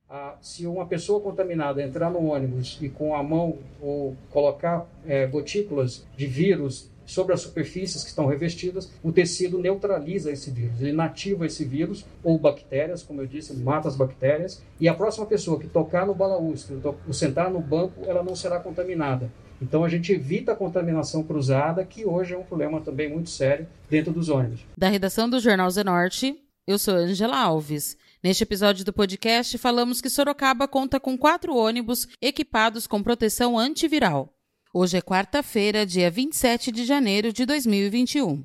Ah, 0.10 0.36
se 0.42 0.68
uma 0.68 0.86
pessoa 0.86 1.22
contaminada 1.22 1.82
entrar 1.82 2.10
no 2.10 2.26
ônibus 2.26 2.78
e 2.82 2.90
com 2.90 3.16
a 3.16 3.24
mão 3.24 3.58
ou 3.80 4.18
colocar 4.32 4.86
é, 5.08 5.26
gotículas 5.26 6.06
de 6.18 6.28
vírus 6.28 6.92
sobre 7.10 7.34
as 7.34 7.42
superfícies 7.42 8.04
que 8.04 8.10
estão 8.10 8.28
revestidas, 8.28 8.92
o 9.04 9.12
tecido 9.12 9.58
neutraliza 9.58 10.32
esse 10.32 10.52
vírus, 10.52 10.80
ele 10.80 10.92
inativa 10.92 11.46
esse 11.46 11.66
vírus 11.66 12.06
ou 12.24 12.38
bactérias, 12.38 13.02
como 13.02 13.22
eu 13.22 13.26
disse, 13.26 13.54
mata 13.58 13.88
as 13.88 13.96
bactérias, 13.96 14.62
e 14.80 14.88
a 14.88 14.94
próxima 14.94 15.26
pessoa 15.26 15.60
que 15.60 15.68
tocar 15.68 16.06
no 16.06 16.14
balaústre, 16.14 16.80
ou 16.84 17.14
sentar 17.14 17.50
no 17.50 17.60
banco, 17.60 18.04
ela 18.06 18.24
não 18.24 18.36
será 18.36 18.60
contaminada. 18.60 19.32
Então 19.62 19.84
a 19.84 19.90
gente 19.90 20.14
evita 20.14 20.54
a 20.54 20.56
contaminação 20.56 21.24
cruzada, 21.24 21.84
que 21.84 22.06
hoje 22.06 22.34
é 22.34 22.38
um 22.38 22.44
problema 22.44 22.80
também 22.80 23.10
muito 23.10 23.30
sério 23.30 23.68
dentro 23.90 24.14
dos 24.14 24.30
ônibus. 24.30 24.62
Da 24.78 24.88
redação 24.88 25.30
do 25.30 25.40
Jornal 25.40 25.70
Zenorte, 25.70 26.38
eu 26.66 26.78
sou 26.78 26.94
Angela 26.94 27.38
Alves. 27.38 27.98
Neste 28.24 28.44
episódio 28.44 28.86
do 28.86 28.94
podcast, 28.94 29.58
falamos 29.58 30.00
que 30.00 30.10
Sorocaba 30.10 30.68
conta 30.68 31.00
com 31.00 31.18
quatro 31.18 31.56
ônibus 31.56 32.08
equipados 32.22 32.86
com 32.86 33.02
proteção 33.02 33.58
antiviral. 33.58 34.34
Hoje 34.72 34.98
é 34.98 35.02
quarta-feira, 35.02 35.84
dia 35.84 36.12
27 36.12 36.72
de 36.72 36.86
janeiro 36.86 37.34
de 37.34 37.44
2021. 37.44 38.44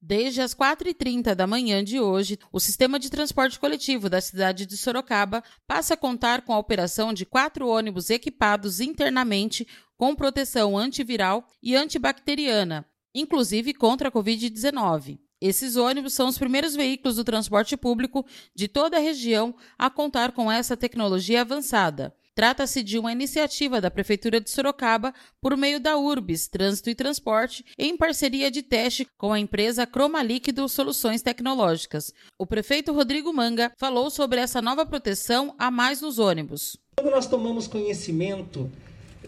Desde 0.00 0.40
as 0.40 0.54
4h30 0.54 1.34
da 1.34 1.46
manhã 1.46 1.84
de 1.84 2.00
hoje, 2.00 2.38
o 2.50 2.58
sistema 2.58 2.98
de 2.98 3.10
transporte 3.10 3.60
coletivo 3.60 4.08
da 4.08 4.22
cidade 4.22 4.64
de 4.64 4.78
Sorocaba 4.78 5.44
passa 5.66 5.92
a 5.92 5.96
contar 5.98 6.40
com 6.40 6.54
a 6.54 6.58
operação 6.58 7.12
de 7.12 7.26
quatro 7.26 7.68
ônibus 7.68 8.08
equipados 8.08 8.80
internamente 8.80 9.68
com 9.98 10.14
proteção 10.14 10.78
antiviral 10.78 11.46
e 11.62 11.76
antibacteriana, 11.76 12.86
inclusive 13.14 13.74
contra 13.74 14.08
a 14.08 14.12
Covid-19. 14.12 15.18
Esses 15.42 15.76
ônibus 15.76 16.14
são 16.14 16.26
os 16.26 16.38
primeiros 16.38 16.74
veículos 16.74 17.16
do 17.16 17.24
transporte 17.24 17.76
público 17.76 18.24
de 18.54 18.66
toda 18.66 18.96
a 18.96 19.00
região 19.00 19.54
a 19.76 19.90
contar 19.90 20.32
com 20.32 20.50
essa 20.50 20.74
tecnologia 20.74 21.42
avançada. 21.42 22.16
Trata-se 22.34 22.82
de 22.82 22.98
uma 22.98 23.12
iniciativa 23.12 23.80
da 23.80 23.92
Prefeitura 23.92 24.40
de 24.40 24.50
Sorocaba 24.50 25.14
por 25.40 25.56
meio 25.56 25.78
da 25.78 25.96
Urbis 25.96 26.48
Trânsito 26.48 26.90
e 26.90 26.94
Transporte, 26.94 27.64
em 27.78 27.96
parceria 27.96 28.50
de 28.50 28.60
teste 28.60 29.06
com 29.16 29.32
a 29.32 29.38
empresa 29.38 29.86
Croma 29.86 30.20
Líquido 30.20 30.68
Soluções 30.68 31.22
Tecnológicas. 31.22 32.12
O 32.36 32.44
prefeito 32.44 32.92
Rodrigo 32.92 33.32
Manga 33.32 33.70
falou 33.78 34.10
sobre 34.10 34.40
essa 34.40 34.60
nova 34.60 34.84
proteção 34.84 35.54
a 35.56 35.70
mais 35.70 36.00
nos 36.00 36.18
ônibus. 36.18 36.76
Quando 36.96 37.12
nós 37.12 37.28
tomamos 37.28 37.68
conhecimento 37.68 38.68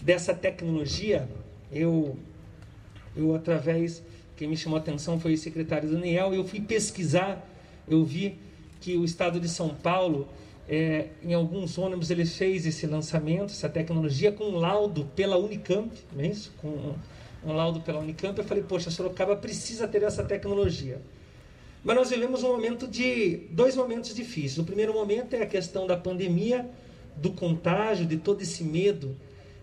dessa 0.02 0.34
tecnologia, 0.34 1.28
eu, 1.70 2.18
eu 3.16 3.36
através, 3.36 4.02
quem 4.36 4.48
me 4.48 4.56
chamou 4.56 4.78
a 4.78 4.80
atenção 4.80 5.20
foi 5.20 5.34
o 5.34 5.38
secretário 5.38 5.88
Daniel, 5.88 6.34
eu 6.34 6.44
fui 6.44 6.60
pesquisar, 6.60 7.40
eu 7.86 8.04
vi 8.04 8.36
que 8.80 8.96
o 8.96 9.04
estado 9.04 9.38
de 9.38 9.48
São 9.48 9.68
Paulo 9.68 10.28
é, 10.68 11.08
em 11.22 11.32
alguns 11.32 11.78
ônibus 11.78 12.10
ele 12.10 12.26
fez 12.26 12.66
esse 12.66 12.86
lançamento, 12.86 13.50
essa 13.50 13.68
tecnologia, 13.68 14.32
com 14.32 14.44
um 14.44 14.56
laudo 14.56 15.04
pela 15.14 15.36
Unicamp, 15.36 15.90
não 16.12 16.24
é 16.24 16.26
isso? 16.28 16.52
Com 16.60 16.94
um, 17.44 17.52
laudo 17.52 17.80
pela 17.80 18.00
Unicamp. 18.00 18.36
Eu 18.36 18.44
falei, 18.44 18.64
poxa, 18.64 18.90
Sorocaba 18.90 19.36
precisa 19.36 19.86
ter 19.86 20.02
essa 20.02 20.24
tecnologia. 20.24 21.00
Mas 21.84 21.94
nós 21.94 22.10
vivemos 22.10 22.42
um 22.42 22.48
momento 22.48 22.88
de 22.88 23.42
dois 23.50 23.76
momentos 23.76 24.12
difíceis. 24.12 24.58
O 24.58 24.64
primeiro 24.64 24.92
momento 24.92 25.34
é 25.34 25.42
a 25.42 25.46
questão 25.46 25.86
da 25.86 25.96
pandemia, 25.96 26.68
do 27.16 27.30
contágio, 27.30 28.04
de 28.04 28.16
todo 28.16 28.42
esse 28.42 28.64
medo 28.64 29.16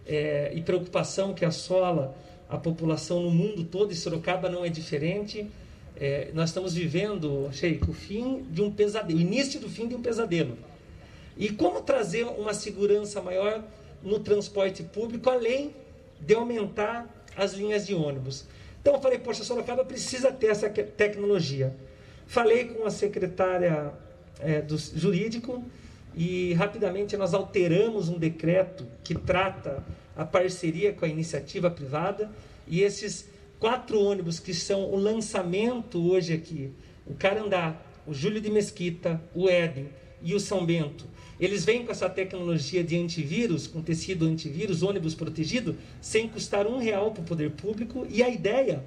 é, 0.05 0.53
e 0.55 0.61
preocupação 0.61 1.33
que 1.33 1.43
assola 1.43 2.15
a 2.49 2.57
população 2.57 3.21
no 3.21 3.29
mundo 3.29 3.65
todo, 3.65 3.91
e 3.91 3.95
Sorocaba 3.95 4.47
não 4.47 4.63
é 4.63 4.69
diferente. 4.69 5.45
É, 5.97 6.31
nós 6.33 6.49
estamos 6.49 6.73
vivendo, 6.73 7.49
Sheik, 7.51 7.89
o 7.89 7.93
fim 7.93 8.43
de 8.49 8.61
um 8.61 8.71
pesadelo, 8.71 9.19
o 9.19 9.21
início 9.21 9.59
do 9.59 9.69
fim 9.69 9.87
de 9.87 9.95
um 9.95 10.01
pesadelo. 10.01 10.57
E 11.37 11.49
como 11.49 11.81
trazer 11.81 12.25
uma 12.25 12.53
segurança 12.53 13.21
maior 13.21 13.63
no 14.01 14.19
transporte 14.19 14.83
público, 14.83 15.29
além 15.29 15.73
de 16.19 16.33
aumentar 16.33 17.07
as 17.35 17.53
linhas 17.53 17.87
de 17.87 17.95
ônibus. 17.95 18.45
Então 18.81 18.95
eu 18.95 19.01
falei, 19.01 19.17
poxa, 19.17 19.43
Sorocaba 19.43 19.83
precisa 19.85 20.31
ter 20.31 20.47
essa 20.47 20.69
tecnologia. 20.69 21.75
Falei 22.27 22.65
com 22.65 22.85
a 22.85 22.91
secretária 22.91 23.93
é, 24.39 24.61
do 24.61 24.77
jurídico 24.77 25.63
e 26.15 26.53
rapidamente 26.53 27.17
nós 27.17 27.33
alteramos 27.33 28.09
um 28.09 28.19
decreto 28.19 28.85
que 29.03 29.15
trata 29.15 29.83
a 30.15 30.25
parceria 30.25 30.93
com 30.93 31.05
a 31.05 31.07
iniciativa 31.07 31.71
privada 31.71 32.29
e 32.67 32.81
esses 32.81 33.27
quatro 33.59 33.99
ônibus 33.99 34.39
que 34.39 34.53
são 34.53 34.91
o 34.91 34.95
lançamento 34.95 36.11
hoje 36.11 36.33
aqui, 36.33 36.71
o 37.07 37.13
Carandá, 37.13 37.75
o 38.05 38.13
Júlio 38.13 38.41
de 38.41 38.49
Mesquita, 38.49 39.21
o 39.33 39.49
Éden 39.49 39.89
e 40.23 40.33
o 40.33 40.39
São 40.39 40.65
Bento, 40.65 41.05
eles 41.39 41.65
vêm 41.65 41.85
com 41.85 41.91
essa 41.91 42.09
tecnologia 42.09 42.83
de 42.83 42.97
antivírus, 42.97 43.67
com 43.67 43.81
tecido 43.81 44.25
antivírus, 44.25 44.81
ônibus 44.81 45.13
protegido, 45.13 45.75
sem 45.99 46.27
custar 46.27 46.65
um 46.65 46.77
real 46.77 47.11
para 47.11 47.21
o 47.21 47.25
poder 47.25 47.51
público. 47.51 48.07
E 48.09 48.23
a 48.23 48.29
ideia 48.29 48.83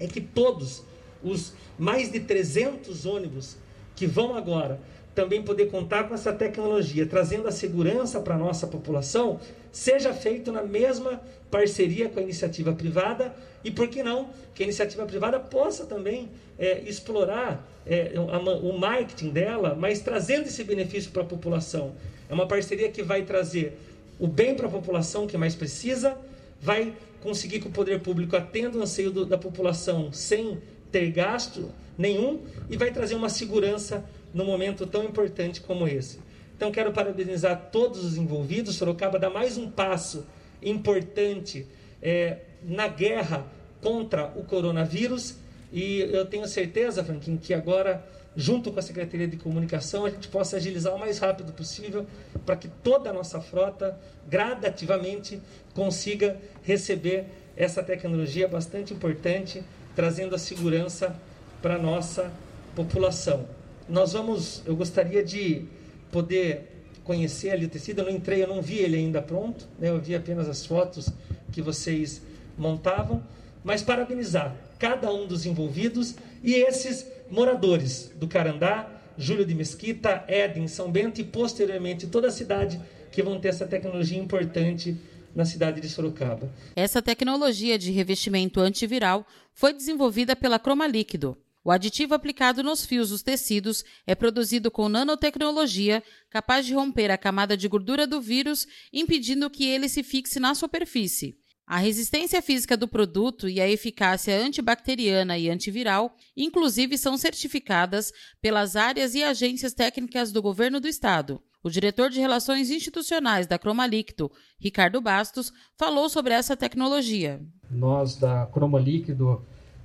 é 0.00 0.06
que 0.06 0.20
todos 0.20 0.82
os 1.22 1.52
mais 1.78 2.10
de 2.10 2.20
300 2.20 3.06
ônibus 3.06 3.56
que 3.94 4.06
vão 4.06 4.34
agora 4.34 4.80
também 5.14 5.42
poder 5.42 5.70
contar 5.70 6.04
com 6.04 6.14
essa 6.14 6.32
tecnologia, 6.32 7.06
trazendo 7.06 7.46
a 7.46 7.52
segurança 7.52 8.20
para 8.20 8.34
a 8.34 8.38
nossa 8.38 8.66
população, 8.66 9.38
seja 9.70 10.12
feito 10.14 10.50
na 10.50 10.62
mesma 10.62 11.20
parceria 11.50 12.08
com 12.08 12.18
a 12.18 12.22
iniciativa 12.22 12.72
privada 12.72 13.34
e, 13.62 13.70
por 13.70 13.88
que 13.88 14.02
não, 14.02 14.30
que 14.54 14.62
a 14.62 14.66
iniciativa 14.66 15.04
privada 15.04 15.38
possa 15.38 15.84
também 15.84 16.30
é, 16.58 16.80
explorar 16.86 17.66
é, 17.86 18.12
o 18.16 18.78
marketing 18.78 19.30
dela, 19.30 19.74
mas 19.78 20.00
trazendo 20.00 20.46
esse 20.46 20.64
benefício 20.64 21.10
para 21.10 21.22
a 21.22 21.26
população. 21.26 21.92
É 22.28 22.34
uma 22.34 22.46
parceria 22.46 22.88
que 22.90 23.02
vai 23.02 23.22
trazer 23.22 23.76
o 24.18 24.26
bem 24.26 24.54
para 24.54 24.66
a 24.66 24.70
população 24.70 25.26
que 25.26 25.36
mais 25.36 25.54
precisa, 25.54 26.16
vai 26.60 26.94
conseguir 27.20 27.60
que 27.60 27.68
o 27.68 27.70
poder 27.70 28.00
público 28.00 28.36
atenda 28.36 28.78
o 28.78 28.82
anseio 28.82 29.10
do, 29.10 29.26
da 29.26 29.36
população 29.36 30.12
sem 30.12 30.58
ter 30.92 31.10
gasto 31.10 31.70
nenhum 31.98 32.42
e 32.70 32.76
vai 32.76 32.92
trazer 32.92 33.14
uma 33.14 33.28
segurança 33.28 34.04
num 34.32 34.44
momento 34.44 34.86
tão 34.86 35.02
importante 35.02 35.60
como 35.60 35.88
esse. 35.88 36.20
Então 36.56 36.70
quero 36.70 36.92
parabenizar 36.92 37.70
todos 37.72 38.04
os 38.04 38.16
envolvidos. 38.16 38.76
Sorocaba 38.76 39.18
dá 39.18 39.28
mais 39.28 39.56
um 39.56 39.68
passo 39.68 40.24
importante 40.62 41.66
é, 42.00 42.38
na 42.62 42.86
guerra 42.86 43.44
contra 43.80 44.26
o 44.36 44.44
coronavírus 44.44 45.36
e 45.72 46.00
eu 46.00 46.26
tenho 46.26 46.46
certeza, 46.46 47.02
Franquinho, 47.02 47.38
que 47.38 47.54
agora, 47.54 48.06
junto 48.36 48.70
com 48.70 48.78
a 48.78 48.82
Secretaria 48.82 49.26
de 49.26 49.38
Comunicação, 49.38 50.04
a 50.04 50.10
gente 50.10 50.28
possa 50.28 50.56
agilizar 50.56 50.94
o 50.94 50.98
mais 50.98 51.18
rápido 51.18 51.52
possível 51.52 52.06
para 52.44 52.56
que 52.56 52.68
toda 52.68 53.08
a 53.08 53.12
nossa 53.12 53.40
frota, 53.40 53.98
gradativamente, 54.28 55.40
consiga 55.74 56.36
receber 56.62 57.24
essa 57.56 57.82
tecnologia 57.82 58.46
bastante 58.46 58.92
importante, 58.92 59.64
trazendo 59.94 60.34
a 60.34 60.38
segurança 60.38 61.16
para 61.60 61.76
a 61.76 61.78
nossa 61.78 62.32
população. 62.74 63.46
Nós 63.88 64.12
vamos, 64.12 64.62
eu 64.66 64.74
gostaria 64.74 65.22
de 65.22 65.64
poder 66.10 66.84
conhecer 67.04 67.50
ali 67.50 67.66
o 67.66 67.68
tecido, 67.68 68.00
eu 68.00 68.06
não 68.06 68.12
entrei, 68.12 68.42
eu 68.42 68.48
não 68.48 68.62
vi 68.62 68.78
ele 68.78 68.96
ainda 68.96 69.20
pronto, 69.20 69.66
né? 69.78 69.88
eu 69.88 70.00
vi 70.00 70.14
apenas 70.14 70.48
as 70.48 70.64
fotos 70.64 71.08
que 71.50 71.60
vocês 71.60 72.22
montavam, 72.56 73.22
mas 73.64 73.82
parabenizar 73.82 74.54
cada 74.78 75.12
um 75.12 75.26
dos 75.26 75.46
envolvidos 75.46 76.16
e 76.42 76.54
esses 76.54 77.06
moradores 77.30 78.10
do 78.16 78.26
Carandá, 78.26 78.88
Júlio 79.16 79.44
de 79.44 79.54
Mesquita, 79.54 80.24
Éden, 80.26 80.66
São 80.68 80.90
Bento 80.90 81.20
e 81.20 81.24
posteriormente 81.24 82.06
toda 82.06 82.28
a 82.28 82.30
cidade 82.30 82.80
que 83.10 83.22
vão 83.22 83.38
ter 83.38 83.48
essa 83.48 83.66
tecnologia 83.66 84.18
importante 84.18 84.96
na 85.34 85.44
cidade 85.44 85.80
de 85.80 85.88
Sorocaba. 85.88 86.52
Essa 86.76 87.02
tecnologia 87.02 87.78
de 87.78 87.90
revestimento 87.90 88.60
antiviral 88.60 89.26
foi 89.52 89.72
desenvolvida 89.72 90.36
pela 90.36 90.58
Croma 90.58 90.86
Líquido, 90.86 91.36
o 91.64 91.70
aditivo 91.70 92.12
aplicado 92.12 92.60
nos 92.62 92.84
fios 92.84 93.10
dos 93.10 93.22
tecidos 93.22 93.84
é 94.04 94.16
produzido 94.16 94.68
com 94.68 94.88
nanotecnologia, 94.88 96.02
capaz 96.28 96.66
de 96.66 96.74
romper 96.74 97.08
a 97.10 97.16
camada 97.16 97.56
de 97.56 97.68
gordura 97.68 98.04
do 98.04 98.20
vírus, 98.20 98.66
impedindo 98.92 99.48
que 99.48 99.64
ele 99.64 99.88
se 99.88 100.02
fixe 100.02 100.40
na 100.40 100.56
superfície. 100.56 101.38
A 101.64 101.78
resistência 101.78 102.42
física 102.42 102.76
do 102.76 102.88
produto 102.88 103.48
e 103.48 103.60
a 103.60 103.68
eficácia 103.68 104.36
antibacteriana 104.36 105.38
e 105.38 105.48
antiviral, 105.48 106.16
inclusive, 106.36 106.98
são 106.98 107.16
certificadas 107.16 108.12
pelas 108.40 108.74
áreas 108.74 109.14
e 109.14 109.22
agências 109.22 109.72
técnicas 109.72 110.32
do 110.32 110.42
governo 110.42 110.80
do 110.80 110.88
estado. 110.88 111.40
O 111.64 111.70
diretor 111.70 112.10
de 112.10 112.18
Relações 112.18 112.70
Institucionais 112.70 113.46
da 113.46 113.56
Croma 113.56 113.86
Líquido, 113.86 114.32
Ricardo 114.58 115.00
Bastos, 115.00 115.52
falou 115.76 116.08
sobre 116.08 116.34
essa 116.34 116.56
tecnologia. 116.56 117.40
Nós 117.70 118.16
da 118.16 118.46
Croma 118.46 118.80
Líquido 118.80 119.40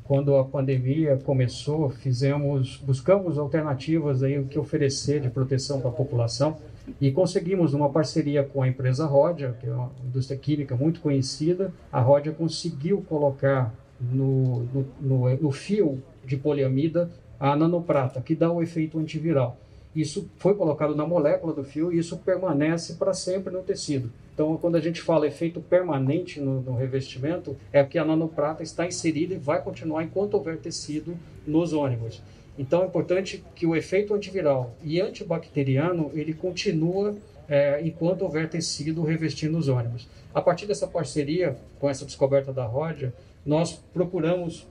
quando 0.07 0.37
a 0.37 0.45
pandemia 0.45 1.17
começou, 1.17 1.89
fizemos, 1.89 2.77
buscamos 2.77 3.37
alternativas 3.37 4.23
aí 4.23 4.39
o 4.39 4.45
que 4.45 4.57
oferecer 4.57 5.19
de 5.19 5.29
proteção 5.29 5.81
para 5.81 5.89
a 5.89 5.93
população 5.93 6.57
e 7.01 7.11
conseguimos 7.11 7.73
uma 7.73 7.89
parceria 7.89 8.41
com 8.41 8.63
a 8.63 8.67
empresa 8.67 9.05
Rodia, 9.05 9.55
que 9.59 9.67
é 9.67 9.73
uma 9.73 9.91
indústria 10.03 10.39
química 10.39 10.75
muito 10.77 11.01
conhecida. 11.01 11.73
A 11.91 11.99
Rodia 11.99 12.31
conseguiu 12.31 13.01
colocar 13.01 13.73
no, 13.99 14.63
no, 14.63 14.85
no, 15.01 15.37
no 15.37 15.51
fio 15.51 16.01
de 16.25 16.37
poliamida 16.37 17.11
a 17.37 17.55
nanoprata, 17.55 18.21
que 18.21 18.33
dá 18.33 18.49
o 18.49 18.63
efeito 18.63 18.97
antiviral. 18.97 19.59
Isso 19.95 20.29
foi 20.37 20.53
colocado 20.53 20.95
na 20.95 21.05
molécula 21.05 21.53
do 21.53 21.63
fio 21.63 21.91
e 21.91 21.97
isso 21.97 22.17
permanece 22.17 22.93
para 22.93 23.13
sempre 23.13 23.51
no 23.51 23.63
tecido. 23.63 24.11
Então, 24.33 24.55
quando 24.57 24.75
a 24.75 24.79
gente 24.79 25.01
fala 25.01 25.25
efeito 25.25 25.59
permanente 25.59 26.39
no, 26.39 26.61
no, 26.61 26.75
revestimento, 26.75 27.57
é 27.73 27.83
que 27.83 27.97
a 27.97 28.05
nanoprata 28.05 28.61
está 28.61 28.85
inserida 28.85 29.33
e 29.33 29.37
vai 29.37 29.61
continuar 29.63 30.03
enquanto 30.03 30.35
houver 30.35 30.57
tecido 30.57 31.17
nos 31.45 31.73
ônibus. 31.73 32.21
Então, 32.57 32.83
é 32.83 32.85
importante 32.85 33.43
que 33.55 33.65
o 33.65 33.75
efeito 33.75 34.13
antiviral 34.13 34.75
e 34.83 35.01
antibacteriano 35.01 36.11
ele 36.13 36.33
continua 36.33 37.15
é, 37.49 37.81
enquanto 37.81 38.21
houver 38.21 38.47
tecido 38.49 39.03
revestindo 39.03 39.57
os 39.57 39.67
ônibus. 39.67 40.07
A 40.33 40.41
partir 40.41 40.67
dessa 40.67 40.85
parceria, 40.85 41.57
com 41.79 41.89
essa 41.89 42.05
descoberta 42.05 42.53
da 42.53 42.65
Rodia, 42.65 43.11
nós 43.43 43.81
procuramos, 43.93 44.67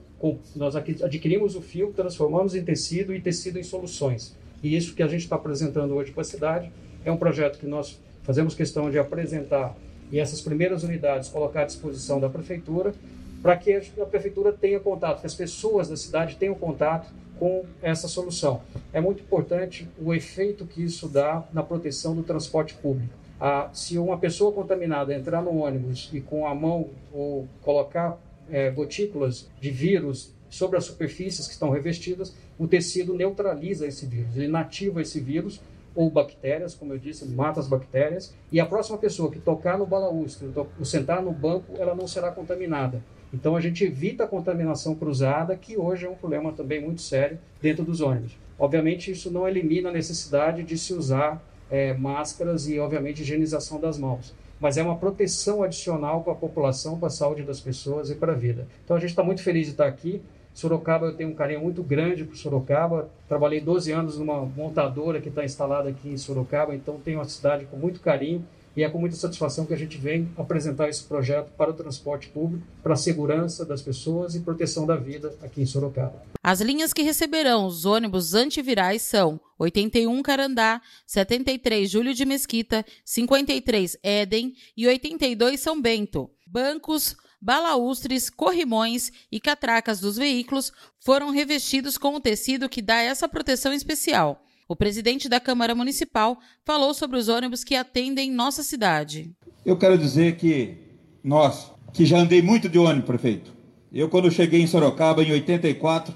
nós 0.55 0.75
adquirimos 0.75 1.55
o 1.55 1.61
fio, 1.61 1.91
transformamos 1.93 2.55
em 2.55 2.63
tecido 2.63 3.13
e 3.13 3.19
tecido 3.19 3.59
em 3.59 3.63
soluções. 3.63 4.33
E 4.61 4.75
isso 4.75 4.95
que 4.95 5.03
a 5.03 5.07
gente 5.07 5.21
está 5.21 5.35
apresentando 5.35 5.93
hoje 5.93 6.11
para 6.11 6.21
a 6.21 6.25
cidade 6.25 6.71
é 7.05 7.11
um 7.11 7.17
projeto 7.17 7.59
que 7.59 7.67
nós 7.67 7.99
fazemos 8.23 8.55
questão 8.55 8.89
de 8.89 8.99
apresentar 8.99 9.75
e 10.11 10.19
essas 10.19 10.41
primeiras 10.41 10.83
unidades 10.83 11.29
colocar 11.29 11.61
à 11.61 11.65
disposição 11.65 12.19
da 12.19 12.29
prefeitura 12.29 12.93
para 13.41 13.55
que 13.55 13.73
a 13.73 14.05
prefeitura 14.05 14.51
tenha 14.51 14.79
contato, 14.79 15.21
que 15.21 15.27
as 15.27 15.35
pessoas 15.35 15.89
da 15.89 15.95
cidade 15.95 16.35
tenham 16.37 16.55
contato 16.55 17.07
com 17.37 17.65
essa 17.81 18.07
solução. 18.07 18.61
É 18.91 18.99
muito 18.99 19.21
importante 19.21 19.87
o 20.01 20.13
efeito 20.13 20.65
que 20.65 20.83
isso 20.83 21.07
dá 21.07 21.43
na 21.53 21.61
proteção 21.61 22.15
do 22.15 22.23
transporte 22.23 22.73
público. 22.73 23.13
Ah, 23.39 23.69
se 23.71 23.97
uma 23.99 24.17
pessoa 24.17 24.51
contaminada 24.51 25.13
entrar 25.13 25.43
no 25.43 25.57
ônibus 25.57 26.09
e 26.11 26.19
com 26.19 26.47
a 26.47 26.55
mão 26.55 26.89
ou 27.13 27.47
colocar 27.61 28.17
é, 28.49 28.71
gotículas 28.71 29.47
de 29.61 29.69
vírus 29.69 30.33
sobre 30.49 30.77
as 30.77 30.85
superfícies 30.85 31.47
que 31.47 31.53
estão 31.53 31.69
revestidas, 31.69 32.35
o 32.57 32.67
tecido 32.67 33.13
neutraliza 33.13 33.85
esse 33.87 34.05
vírus, 34.05 34.35
ele 34.35 34.45
inativa 34.45 35.01
esse 35.01 35.19
vírus 35.19 35.61
ou 35.93 36.11
bactérias, 36.11 36.75
como 36.75 36.93
eu 36.93 36.99
disse, 36.99 37.25
mata 37.25 37.59
as 37.59 37.67
bactérias, 37.67 38.33
e 38.51 38.59
a 38.59 38.65
próxima 38.65 38.99
pessoa 38.99 39.31
que 39.31 39.39
tocar 39.39 39.79
no 39.79 39.85
balaústre, 39.85 40.47
ou 40.55 40.85
sentar 40.85 41.23
no 41.23 41.31
banco, 41.31 41.73
ela 41.77 41.95
não 41.95 42.07
será 42.07 42.31
contaminada. 42.31 43.01
Então 43.33 43.55
a 43.55 43.61
gente 43.61 43.83
evita 43.83 44.23
a 44.23 44.27
contaminação 44.27 44.93
cruzada, 44.95 45.55
que 45.55 45.75
hoje 45.75 46.05
é 46.05 46.09
um 46.09 46.15
problema 46.15 46.53
também 46.53 46.79
muito 46.79 47.01
sério 47.01 47.39
dentro 47.61 47.83
dos 47.83 47.99
ônibus. 47.99 48.37
Obviamente 48.59 49.11
isso 49.11 49.31
não 49.31 49.47
elimina 49.47 49.89
a 49.89 49.91
necessidade 49.91 50.63
de 50.63 50.77
se 50.77 50.93
usar 50.93 51.43
é, 51.69 51.93
máscaras 51.93 52.67
e, 52.67 52.79
obviamente, 52.79 53.21
higienização 53.21 53.79
das 53.79 53.97
mãos. 53.97 54.33
Mas 54.59 54.77
é 54.77 54.83
uma 54.83 54.95
proteção 54.95 55.63
adicional 55.63 56.23
para 56.23 56.33
a 56.33 56.35
população, 56.35 56.97
para 56.97 57.07
a 57.07 57.11
saúde 57.11 57.43
das 57.43 57.59
pessoas 57.59 58.09
e 58.09 58.15
para 58.15 58.33
a 58.33 58.35
vida. 58.35 58.67
Então 58.83 58.95
a 58.95 58.99
gente 58.99 59.09
está 59.09 59.23
muito 59.23 59.43
feliz 59.43 59.65
de 59.65 59.71
estar 59.71 59.87
aqui. 59.87 60.21
Sorocaba, 60.53 61.05
eu 61.05 61.15
tenho 61.15 61.29
um 61.29 61.35
carinho 61.35 61.61
muito 61.61 61.83
grande 61.83 62.23
por 62.23 62.35
Sorocaba. 62.35 63.09
Trabalhei 63.27 63.61
12 63.61 63.91
anos 63.91 64.17
numa 64.17 64.43
montadora 64.43 65.21
que 65.21 65.29
está 65.29 65.45
instalada 65.45 65.89
aqui 65.89 66.09
em 66.09 66.17
Sorocaba, 66.17 66.73
então 66.73 66.99
tenho 66.99 67.21
a 67.21 67.25
cidade 67.25 67.65
com 67.65 67.77
muito 67.77 67.99
carinho 67.99 68.43
e 68.77 68.83
é 68.83 68.89
com 68.89 68.99
muita 68.99 69.15
satisfação 69.15 69.65
que 69.65 69.73
a 69.73 69.77
gente 69.77 69.97
vem 69.97 70.29
apresentar 70.37 70.87
esse 70.87 71.03
projeto 71.03 71.49
para 71.57 71.71
o 71.71 71.73
transporte 71.73 72.29
público, 72.29 72.63
para 72.83 72.93
a 72.93 72.95
segurança 72.95 73.65
das 73.65 73.81
pessoas 73.81 74.35
e 74.35 74.41
proteção 74.41 74.85
da 74.85 74.95
vida 74.95 75.35
aqui 75.41 75.63
em 75.63 75.65
Sorocaba. 75.65 76.21
As 76.43 76.61
linhas 76.61 76.93
que 76.93 77.01
receberão 77.01 77.65
os 77.65 77.85
ônibus 77.85 78.35
antivirais 78.35 79.01
são 79.01 79.41
81 79.57 80.21
Carandá, 80.21 80.79
73 81.07 81.89
Júlio 81.89 82.13
de 82.13 82.23
Mesquita, 82.23 82.85
53 83.03 83.97
Éden 84.03 84.53
e 84.77 84.87
82 84.87 85.59
São 85.59 85.81
Bento. 85.81 86.29
Bancos, 86.45 87.17
balaústres, 87.41 88.29
corrimões 88.29 89.11
e 89.31 89.39
catracas 89.39 89.99
dos 89.99 90.17
veículos 90.17 90.71
foram 90.99 91.31
revestidos 91.31 91.97
com 91.97 92.13
o 92.13 92.19
tecido 92.19 92.69
que 92.69 92.83
dá 92.83 92.97
essa 92.97 93.27
proteção 93.27 93.73
especial. 93.73 94.43
O 94.69 94.75
presidente 94.75 95.29
da 95.29 95.39
Câmara 95.39 95.73
Municipal 95.73 96.37
falou 96.65 96.93
sobre 96.93 97.17
os 97.17 97.29
ônibus 97.29 97.63
que 97.63 97.73
atendem 97.73 98.29
nossa 98.29 98.61
cidade. 98.63 99.31
Eu 99.65 99.77
quero 99.77 99.97
dizer 99.97 100.35
que 100.35 100.77
nós, 101.23 101.71
que 101.93 102.05
já 102.05 102.17
andei 102.19 102.41
muito 102.41 102.67
de 102.67 102.77
ônibus, 102.77 103.05
prefeito. 103.05 103.53
Eu, 103.93 104.09
quando 104.09 104.29
cheguei 104.29 104.61
em 104.61 104.67
Sorocaba, 104.67 105.23
em 105.23 105.31
84, 105.31 106.13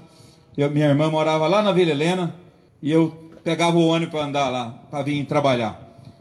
eu, 0.54 0.70
minha 0.70 0.88
irmã 0.88 1.10
morava 1.10 1.46
lá 1.46 1.62
na 1.62 1.72
Vila 1.72 1.92
Helena 1.92 2.34
e 2.82 2.92
eu 2.92 3.32
pegava 3.42 3.78
o 3.78 3.86
ônibus 3.86 4.12
para 4.12 4.26
andar 4.26 4.50
lá, 4.50 4.70
para 4.90 5.02
vir 5.02 5.24
trabalhar. 5.24 5.80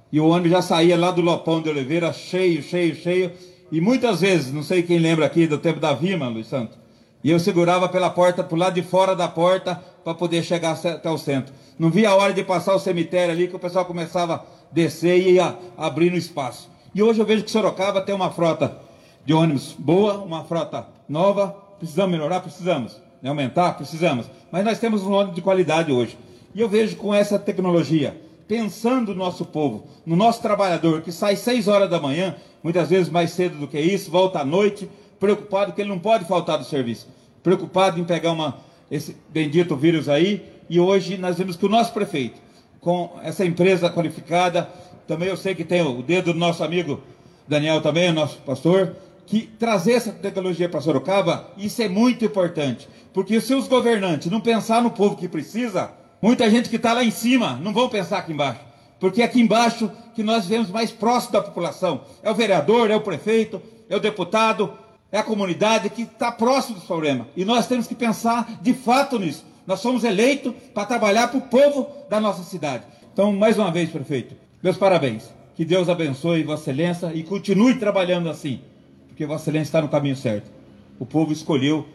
E 0.10 0.18
o 0.18 0.28
ônibus 0.28 0.52
já 0.52 0.62
saía 0.62 0.98
lá 0.98 1.12
do 1.12 1.22
Lopão 1.22 1.62
de 1.62 1.68
Oliveira, 1.68 2.14
cheio, 2.14 2.64
cheio, 2.64 2.96
cheio. 2.96 3.32
E 3.70 3.82
muitas 3.82 4.22
vezes, 4.22 4.54
não 4.54 4.64
sei 4.64 4.84
quem 4.84 5.00
lembra 5.00 5.26
aqui 5.26 5.48
do 5.48 5.58
tempo 5.58 5.82
da 5.82 5.94
Vima, 5.94 6.30
Luiz 6.30 6.48
Santos, 6.48 6.78
e 7.24 7.30
eu 7.30 7.40
segurava 7.40 7.88
pela 7.88 8.10
porta, 8.10 8.44
pro 8.44 8.58
lado 8.58 8.74
de 8.74 8.82
fora 8.82 9.16
da 9.16 9.28
porta, 9.28 9.82
para 10.04 10.14
poder 10.14 10.44
chegar 10.44 10.72
até 10.72 11.10
o 11.10 11.18
centro. 11.18 11.54
Não 11.78 11.90
via 11.90 12.10
a 12.10 12.16
hora 12.16 12.34
de 12.34 12.44
passar 12.44 12.76
o 12.76 12.80
cemitério 12.80 13.34
ali, 13.34 13.48
que 13.48 13.56
o 13.56 13.60
pessoal 13.60 13.86
começava 13.86 14.36
a 14.36 14.44
descer 14.72 15.18
e 15.20 15.34
ia 15.34 15.58
abrindo 15.78 16.16
espaço. 16.16 16.70
E 16.94 17.02
hoje 17.02 17.20
eu 17.20 17.26
vejo 17.26 17.44
que 17.44 17.52
Sorocaba 17.52 18.02
tem 18.02 18.14
uma 18.14 18.32
frota 18.32 18.78
de 19.26 19.34
ônibus 19.34 19.76
boa, 19.78 20.16
uma 20.18 20.44
frota 20.44 20.88
nova. 21.08 21.56
Precisamos 21.80 22.12
melhorar? 22.12 22.42
Precisamos. 22.42 23.00
Né? 23.22 23.30
Aumentar? 23.30 23.74
Precisamos. 23.78 24.26
Mas 24.52 24.66
nós 24.66 24.80
temos 24.80 25.04
um 25.04 25.14
ônibus 25.14 25.36
de 25.36 25.42
qualidade 25.42 25.92
hoje. 25.92 26.18
E 26.54 26.60
eu 26.60 26.68
vejo 26.68 26.98
com 26.98 27.14
essa 27.14 27.40
tecnologia, 27.40 28.20
pensando 28.48 29.14
no 29.14 29.20
nosso 29.20 29.46
povo, 29.46 29.88
no 30.06 30.16
nosso 30.16 30.42
trabalhador, 30.42 31.02
que 31.02 31.12
sai 31.12 31.36
6 31.38 31.68
horas 31.68 31.90
da 31.90 32.00
manhã, 32.00 32.36
muitas 32.62 32.90
vezes 32.90 33.10
mais 33.10 33.32
cedo 33.32 33.58
do 33.58 33.68
que 33.68 33.80
isso, 33.80 34.12
volta 34.12 34.40
à 34.40 34.46
noite, 34.46 34.90
preocupado 35.22 35.72
que 35.72 35.80
ele 35.80 35.90
não 35.90 36.00
pode 36.00 36.26
faltar 36.26 36.58
do 36.58 36.66
serviço, 36.66 37.08
preocupado 37.44 38.00
em 38.00 38.04
pegar 38.04 38.32
uma, 38.32 38.58
esse 38.90 39.16
bendito 39.30 39.76
vírus 39.76 40.10
aí, 40.10 40.44
e 40.68 40.80
hoje 40.80 41.16
nós 41.16 41.38
vemos 41.38 41.56
que 41.56 41.66
o 41.66 41.70
nosso 41.70 41.94
prefeito, 41.94 42.42
com 42.80 43.20
essa 43.22 43.46
empresa 43.46 43.88
qualificada, 43.88 44.68
também 45.08 45.30
eu 45.30 45.38
sei 45.38 45.54
que 45.54 45.64
tem 45.64 45.80
o 45.84 46.02
dedo 46.02 46.34
do 46.34 46.40
nosso 46.40 46.64
amigo 46.64 47.02
Daniel 47.48 47.82
também, 47.82 48.12
nosso 48.12 48.40
pastor, 48.40 48.96
que 49.28 49.42
trazer 49.42 49.94
essa 49.94 50.12
tecnologia 50.12 50.68
para 50.68 50.82
Sorocaba, 50.82 51.52
isso 51.56 51.84
é 51.84 51.88
muito 51.88 52.26
importante, 52.26 52.90
porque 53.14 53.40
se 53.40 53.54
os 53.54 53.68
governantes 53.68 54.32
não 54.32 54.42
pensar 54.42 54.82
no 54.82 54.90
povo 54.90 55.16
que 55.16 55.28
precisa, 55.28 55.92
muita 56.20 56.50
gente 56.50 56.68
que 56.68 56.78
está 56.78 56.94
lá 56.94 57.04
em 57.04 57.12
cima 57.12 57.60
não 57.62 57.72
vão 57.72 57.88
pensar 57.88 58.18
aqui 58.18 58.34
embaixo. 58.34 58.62
Porque 59.00 59.22
aqui 59.22 59.42
embaixo 59.42 59.92
que 60.14 60.22
nós 60.22 60.46
vemos 60.46 60.70
mais 60.70 60.92
próximo 60.92 61.34
da 61.34 61.42
população. 61.42 62.02
É 62.22 62.30
o 62.30 62.36
vereador, 62.36 62.92
é 62.92 62.96
o 62.96 63.02
prefeito, 63.02 63.60
é 63.90 63.96
o 63.96 64.00
deputado, 64.00 64.72
é 65.12 65.18
a 65.18 65.24
comunidade 65.24 65.90
que 65.90 66.04
está 66.04 66.32
próximo 66.32 66.76
dos 66.76 66.86
problemas. 66.86 67.28
E 67.36 67.44
nós 67.44 67.68
temos 67.68 67.88
que 67.88 67.96
pensar 67.96 68.60
de 68.62 68.74
fato 68.74 69.20
nisso. 69.20 69.46
Nós 69.68 69.80
somos 69.80 70.04
eleitos 70.04 70.54
para 70.74 70.86
trabalhar 70.86 71.28
para 71.28 71.38
o 71.38 71.42
povo 71.42 71.88
da 72.10 72.20
nossa 72.20 72.44
cidade. 72.44 72.84
Então, 73.12 73.34
mais 73.34 73.58
uma 73.58 73.72
vez, 73.72 73.90
prefeito, 73.90 74.36
meus 74.64 74.78
parabéns. 74.78 75.30
Que 75.56 75.66
Deus 75.66 75.90
abençoe 75.90 76.44
Vossa 76.44 76.72
Excelência 76.72 77.12
e 77.14 77.24
continue 77.24 77.76
trabalhando 77.76 78.30
assim, 78.30 78.62
porque 79.10 79.26
Vossa 79.26 79.44
Excelência 79.44 79.70
está 79.70 79.82
no 79.82 79.90
caminho 79.90 80.16
certo. 80.16 80.50
O 80.98 81.06
povo 81.06 81.34
escolheu 81.34 81.86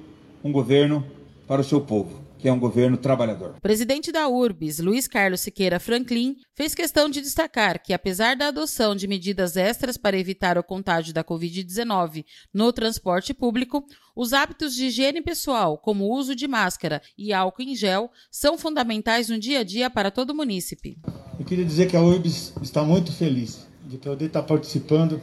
um 0.44 0.52
governo 0.52 1.04
para 1.48 1.60
o 1.60 1.64
seu 1.64 1.80
povo 1.80 2.25
que 2.38 2.48
é 2.48 2.52
um 2.52 2.58
governo 2.58 2.96
trabalhador. 2.96 3.54
O 3.56 3.60
presidente 3.60 4.12
da 4.12 4.28
URBS, 4.28 4.78
Luiz 4.78 5.08
Carlos 5.08 5.40
Siqueira 5.40 5.80
Franklin, 5.80 6.36
fez 6.54 6.74
questão 6.74 7.08
de 7.08 7.20
destacar 7.20 7.82
que, 7.82 7.92
apesar 7.92 8.36
da 8.36 8.48
adoção 8.48 8.94
de 8.94 9.06
medidas 9.06 9.56
extras 9.56 9.96
para 9.96 10.18
evitar 10.18 10.58
o 10.58 10.62
contágio 10.62 11.12
da 11.12 11.24
Covid-19 11.24 12.24
no 12.52 12.72
transporte 12.72 13.32
público, 13.32 13.84
os 14.14 14.32
hábitos 14.32 14.74
de 14.74 14.86
higiene 14.86 15.22
pessoal, 15.22 15.78
como 15.78 16.04
o 16.04 16.14
uso 16.14 16.34
de 16.34 16.46
máscara 16.46 17.02
e 17.16 17.32
álcool 17.32 17.62
em 17.62 17.74
gel, 17.74 18.10
são 18.30 18.56
fundamentais 18.56 19.28
no 19.28 19.38
dia 19.38 19.60
a 19.60 19.64
dia 19.64 19.90
para 19.90 20.10
todo 20.10 20.30
o 20.30 20.34
munícipe. 20.34 20.98
Eu 21.38 21.44
queria 21.44 21.64
dizer 21.64 21.88
que 21.88 21.96
a 21.96 22.02
URBS 22.02 22.52
está 22.62 22.82
muito 22.82 23.12
feliz 23.12 23.66
de 23.86 23.98
poder 23.98 24.26
estar 24.26 24.42
participando 24.42 25.20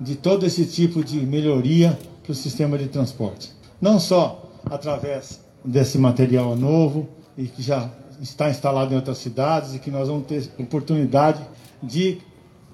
de 0.00 0.14
todo 0.14 0.46
esse 0.46 0.64
tipo 0.66 1.02
de 1.02 1.18
melhoria 1.20 1.98
para 2.22 2.32
o 2.32 2.34
sistema 2.34 2.78
de 2.78 2.88
transporte. 2.88 3.50
Não 3.80 3.98
só 3.98 4.60
através 4.66 5.40
desse 5.64 5.98
material 5.98 6.56
novo 6.56 7.08
e 7.36 7.46
que 7.46 7.62
já 7.62 7.90
está 8.20 8.50
instalado 8.50 8.92
em 8.92 8.96
outras 8.96 9.18
cidades 9.18 9.74
e 9.74 9.78
que 9.78 9.90
nós 9.90 10.08
vamos 10.08 10.26
ter 10.26 10.50
oportunidade 10.58 11.40
de 11.82 12.18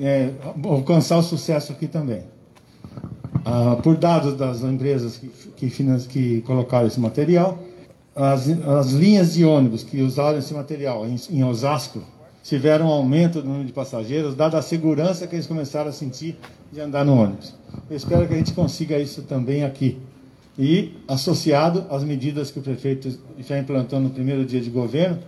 é, 0.00 0.30
alcançar 0.64 1.18
o 1.18 1.22
sucesso 1.22 1.72
aqui 1.72 1.86
também. 1.86 2.22
Ah, 3.44 3.76
por 3.82 3.96
dados 3.96 4.36
das 4.36 4.62
empresas 4.62 5.18
que, 5.18 5.68
que, 5.68 5.98
que 6.08 6.40
colocaram 6.42 6.86
esse 6.86 6.98
material, 6.98 7.58
as, 8.16 8.48
as, 8.48 8.92
linhas 8.92 9.34
de 9.34 9.44
ônibus 9.44 9.82
que 9.82 10.00
usaram 10.00 10.38
esse 10.38 10.54
material 10.54 11.06
em, 11.06 11.16
em 11.30 11.44
Osasco 11.44 12.02
tiveram 12.42 12.86
um 12.86 12.90
aumento 12.90 13.42
do 13.42 13.48
número 13.48 13.66
de 13.66 13.72
passageiros, 13.72 14.34
dada 14.34 14.58
a 14.58 14.62
segurança 14.62 15.26
que 15.26 15.34
eles 15.34 15.46
começaram 15.46 15.90
a 15.90 15.92
sentir 15.92 16.38
de 16.72 16.80
andar 16.80 17.04
no 17.04 17.18
ônibus. 17.18 17.54
Eu 17.90 17.96
espero 17.96 18.26
que 18.26 18.34
a 18.34 18.36
gente 18.36 18.52
consiga 18.52 18.98
isso 18.98 19.22
também 19.22 19.64
aqui 19.64 19.98
E 20.58 20.92
associado 21.08 21.84
às 21.90 22.04
medidas 22.04 22.50
que 22.50 22.60
o 22.60 22.62
prefeito 22.62 23.18
já 23.38 23.58
implantou 23.58 23.98
no 23.98 24.10
primeiro 24.10 24.44
dia 24.44 24.60
de 24.60 24.70
governo 24.70 25.18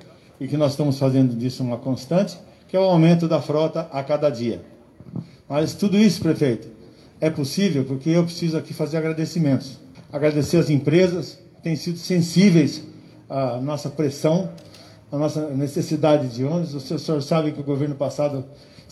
e 0.41 0.47
que 0.47 0.57
nós 0.57 0.73
estamos 0.73 0.99
fazendo 0.99 1.35
disso 1.35 1.65
uma 1.65 1.79
constante, 1.79 2.39
que 2.69 2.77
é 2.77 2.81
o 2.81 2.85
aumento 2.85 3.27
da 3.27 3.41
frota 3.41 3.89
a 3.93 4.05
cada 4.05 4.31
dia. 4.31 4.63
Mas 5.49 5.75
tudo 5.75 5.97
isso, 5.97 6.21
prefeito, 6.21 6.69
é 7.21 7.29
possível 7.29 7.85
porque 7.85 8.11
eu 8.11 8.23
preciso 8.23 8.57
aqui 8.57 8.73
fazer 8.73 8.99
agradecimentos. 8.99 9.79
Agradecer 10.13 10.59
às 10.59 10.71
empresas 10.71 11.39
que 11.57 11.63
têm 11.63 11.75
sido 11.75 11.99
sensíveis 11.99 12.85
à 13.29 13.61
nossa 13.61 13.91
pressão, 13.91 14.51
à 15.11 15.17
nossa 15.17 15.49
necessidade 15.51 16.29
de 16.29 16.45
ônibus. 16.45 16.75
O 16.75 16.99
senhor 16.99 17.21
sabe 17.21 17.51
que 17.51 17.61
o 17.61 17.65
governo 17.65 17.97
passado 17.97 18.45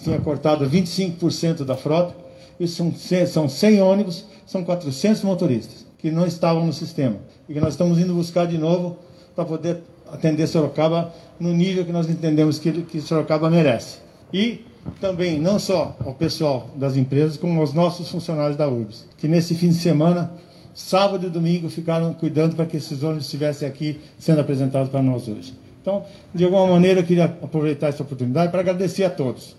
tinha 0.02 0.18
cortado 0.18 0.68
25% 0.68 1.64
da 1.64 1.76
frota. 1.76 2.12
Isso 2.58 2.76
são, 2.76 3.26
são 3.26 3.48
100 3.48 3.82
ônibus, 3.82 4.24
são 4.46 4.64
400 4.64 5.22
motoristas 5.22 5.83
que 6.04 6.10
não 6.10 6.26
estavam 6.26 6.66
no 6.66 6.72
sistema 6.74 7.16
e 7.48 7.54
que 7.54 7.60
nós 7.60 7.72
estamos 7.72 7.98
indo 7.98 8.12
buscar 8.12 8.46
de 8.46 8.58
novo 8.58 8.98
para 9.34 9.46
poder 9.46 9.78
atender 10.12 10.46
Sorocaba 10.46 11.10
no 11.40 11.50
nível 11.50 11.82
que 11.82 11.92
nós 11.92 12.06
entendemos 12.10 12.58
que, 12.58 12.70
que 12.82 13.00
Sorocaba 13.00 13.48
merece. 13.48 14.00
E 14.30 14.66
também, 15.00 15.40
não 15.40 15.58
só 15.58 15.96
ao 16.04 16.12
pessoal 16.12 16.68
das 16.76 16.94
empresas, 16.94 17.38
como 17.38 17.58
aos 17.58 17.72
nossos 17.72 18.10
funcionários 18.10 18.54
da 18.54 18.68
URBS, 18.68 19.06
que 19.16 19.26
nesse 19.26 19.54
fim 19.54 19.68
de 19.68 19.76
semana, 19.76 20.30
sábado 20.74 21.26
e 21.26 21.30
domingo, 21.30 21.70
ficaram 21.70 22.12
cuidando 22.12 22.54
para 22.54 22.66
que 22.66 22.76
esses 22.76 23.02
ônibus 23.02 23.24
estivessem 23.24 23.66
aqui 23.66 23.98
sendo 24.18 24.42
apresentados 24.42 24.90
para 24.90 25.00
nós 25.00 25.26
hoje. 25.26 25.54
Então, 25.80 26.04
de 26.34 26.44
alguma 26.44 26.66
maneira, 26.66 27.00
eu 27.00 27.04
queria 27.04 27.24
aproveitar 27.24 27.88
essa 27.88 28.02
oportunidade 28.02 28.50
para 28.50 28.60
agradecer 28.60 29.04
a 29.04 29.10
todos 29.10 29.56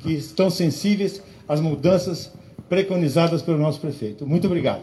que 0.00 0.12
estão 0.12 0.50
sensíveis 0.50 1.22
às 1.48 1.60
mudanças 1.60 2.32
preconizadas 2.68 3.42
pelo 3.42 3.58
nosso 3.58 3.78
prefeito. 3.78 4.26
Muito 4.26 4.48
obrigado. 4.48 4.82